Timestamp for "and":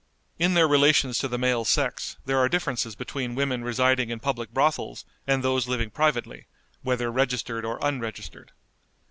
5.27-5.43